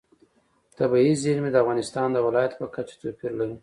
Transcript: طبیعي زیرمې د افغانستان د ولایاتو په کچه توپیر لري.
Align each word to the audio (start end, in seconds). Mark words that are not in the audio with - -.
طبیعي 0.77 1.13
زیرمې 1.23 1.49
د 1.51 1.57
افغانستان 1.63 2.07
د 2.11 2.17
ولایاتو 2.27 2.59
په 2.61 2.67
کچه 2.75 2.95
توپیر 3.01 3.31
لري. 3.39 3.55